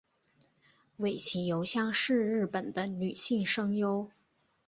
[0.97, 4.09] 尾崎由香是日本的女性声优。